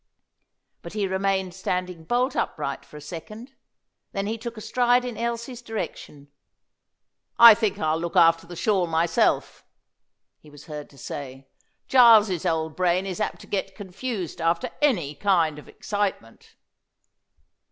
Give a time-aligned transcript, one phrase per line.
[0.81, 3.51] But he remained standing bolt upright for a second.
[4.13, 6.29] Then he took a stride in Elsie's direction.
[7.37, 9.63] "I think I'll look after the shawl myself,"
[10.39, 11.49] he was heard to say.
[11.87, 16.55] "Giles's old brain is apt to get confused after any kind of excitement."